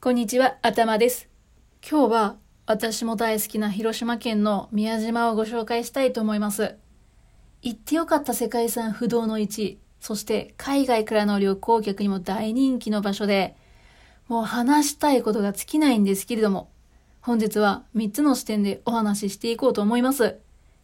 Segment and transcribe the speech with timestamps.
[0.00, 1.28] こんにちは、頭です。
[1.82, 6.76] 今日は私も大好きな広島県の宮島をご紹介したいと思います。
[7.62, 13.56] 行ってよかった世界遺産不動の1位、そして海外からの旅行客にも大人気の場所で、
[14.28, 16.70] もう話したいことが尽きないんですけれども、
[17.20, 20.36] 本日は3つの視点でお話ししていこうと思います。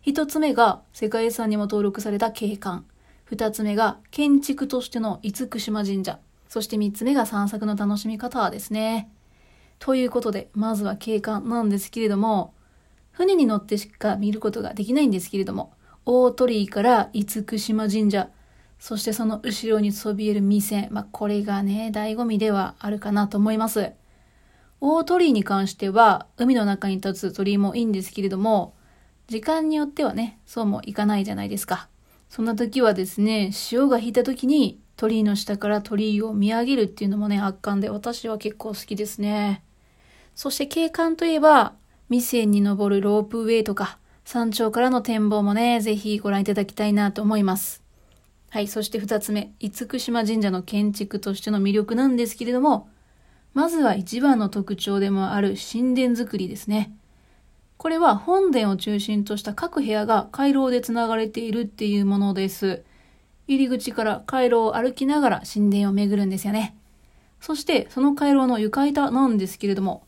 [0.07, 2.85] 1つ目が世界遺産にも登録された景観。
[3.31, 6.19] 2つ目が建築としての厳島神社。
[6.49, 9.11] そして3つ目が散策の楽しみ方ですね。
[9.79, 12.55] ということで、まずは景観なんですけれども、
[13.11, 15.73] 船に乗ってしか見ることができないんですけれども、
[16.07, 18.29] 大鳥居から厳島神社、
[18.79, 23.93] そしてその後ろにそびえる店、まあ、これがね、醍醐味ではあるかなと思います。
[24.81, 28.75] 大鳥居に関しては、海の中に立つ鳥居もいいんですけれども、
[29.29, 31.89] 時間によってはね、そうもいかないじゃないですか。
[32.29, 39.63] そんな時はですね、潮が引いた時に鳥居の下から鳥居を見上げるっていうのもね、圧巻で私は結構好きですね。
[40.35, 41.75] そして景観といえば、
[42.09, 47.83] 未線に登るロープウェイとか、山頂からの展望もね、ぜひご覧いただきたいなと思います。
[48.49, 52.89] はい、そして二つ目、厳島神社の建築としての魅力なんですけれども、
[53.53, 56.97] まずは一番の特徴でもある神殿作りですね。
[57.77, 62.83] これは本殿を中心とした各部屋が回廊でつながれているっていうものです。
[63.47, 66.77] 入り口から回廊を歩きながら神殿を巡るんですよね。
[67.41, 70.05] そしてその回廊の床板なんですけれども、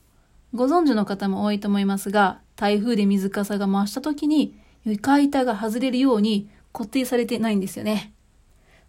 [0.55, 8.12] ご存知の方も多いと思いますが、台風で水かさが増した時に床板が外れるように固定されてないんですよね。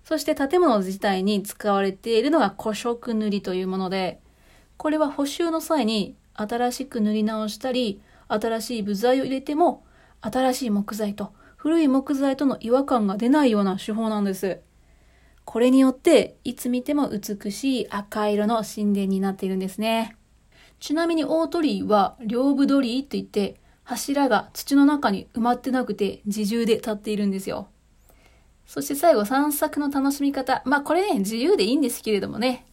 [0.05, 4.21] そして建物自体に使われているのが古色塗りというもので、
[4.77, 9.83] これは補修の際に新しく塗り直したり、新しい部材を入れても、
[10.21, 14.61] 新しい木材と古い木材との違和感が出ないような手法なんです。
[15.43, 20.15] これによって、いつ見ても美しい赤色の神殿になっているんですね。
[20.79, 27.69] ちなみに大鳥居は両部鳥居といって、柱が土の中に埋まってなくて自重で立っているんですよ。
[28.67, 30.61] そして最後散策の楽しみ方。
[30.65, 32.67] まあこれね、自由でいいんですけれどもね。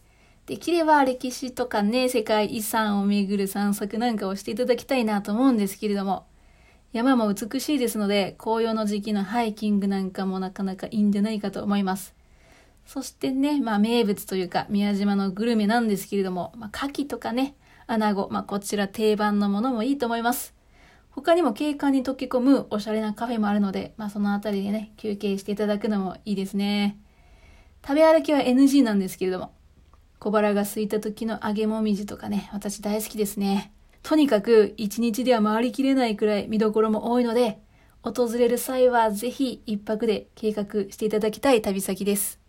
[0.45, 6.27] できれば歴史とかね、世界遺産を巡る散策なんかをしていただきたいなと思うんですけれども、
[6.95, 12.15] 山も美しいですので、紅葉の時期のハイキングなんかもなかなかいいんじゃないかと思います。
[12.85, 20.53] そしてね、まあ名物というか、宮島のグルメなんですけれども、まあ牡蠣とかね、穴子、まあこちら定番のものもいいと思います。
[21.09, 26.97] 他にも景観に溶け込むおしゃれなカフェもあるので、まあそのあたりでね、休憩していただくのもいいですね。
[27.85, 29.51] 食べ歩きは NG なんですけれども、
[30.19, 33.73] 小腹が空いた時の揚げもみじとかね、私大好きですね。
[34.05, 37.57] とにかく一日では回りきれないくらい見どころも多いので、
[38.03, 42.44] 訪れる際はぜひ一泊で計画していただきたい旅先です。